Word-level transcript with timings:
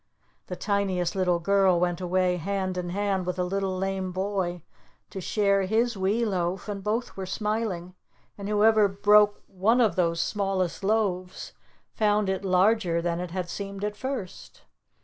The 0.47 0.55
Tiniest 0.55 1.15
Little 1.15 1.37
Girl 1.37 1.79
went 1.79 2.01
away 2.01 2.37
hand 2.37 2.75
in 2.75 2.89
hand 2.89 3.27
with 3.27 3.35
the 3.35 3.43
Little 3.43 3.77
Lame 3.77 4.11
Boy 4.11 4.63
to 5.11 5.21
share 5.21 5.61
his 5.67 5.95
wee 5.95 6.25
loaf, 6.25 6.67
and 6.67 6.83
both 6.83 7.15
were 7.15 7.27
smiling, 7.27 7.93
and 8.35 8.49
whoever 8.49 8.87
broke 8.87 9.43
one 9.45 9.79
of 9.79 9.95
those 9.95 10.19
smallest 10.19 10.83
loaves 10.83 11.53
found 11.93 12.29
it 12.29 12.43
larger 12.43 12.99
than 12.99 13.19
it 13.19 13.29
had 13.29 13.47
seemed 13.47 13.83
at 13.83 13.95
first. 13.95 14.63